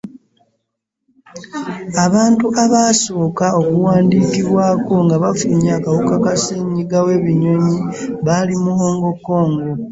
[2.05, 7.77] Abantu abaasooka okuwandiikibwako nga bafunye akawuka ka ssenyiga w’ebinyonyi
[8.25, 9.53] baali mu Hong Kong.